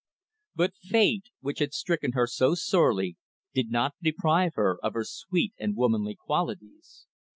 [0.55, 3.17] But fate, which had stricken her so sorely,
[3.53, 7.05] did not deprive her of her sweet and womanly qualities.